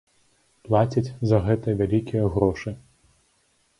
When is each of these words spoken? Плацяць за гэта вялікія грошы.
Плацяць 0.67 1.13
за 1.31 1.37
гэта 1.47 1.77
вялікія 1.85 2.23
грошы. 2.39 2.69